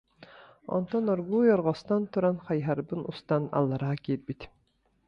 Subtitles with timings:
[0.75, 4.51] Онтон оргууй орҕостон туран, хайыһарбын устан аллара киирбитим